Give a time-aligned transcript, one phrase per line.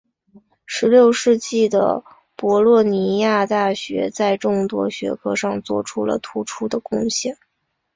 [0.65, 2.03] 十六世纪的
[2.35, 7.37] 博洛尼亚大学在众多学科上做出了突出的贡献。